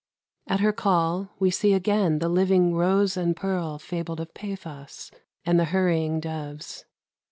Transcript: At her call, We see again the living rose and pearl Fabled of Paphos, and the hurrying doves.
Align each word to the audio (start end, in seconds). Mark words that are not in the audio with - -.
At 0.47 0.61
her 0.61 0.73
call, 0.73 1.29
We 1.37 1.51
see 1.51 1.73
again 1.75 2.17
the 2.17 2.27
living 2.27 2.73
rose 2.73 3.15
and 3.15 3.35
pearl 3.35 3.77
Fabled 3.77 4.19
of 4.19 4.33
Paphos, 4.33 5.11
and 5.45 5.59
the 5.59 5.65
hurrying 5.65 6.19
doves. 6.19 6.85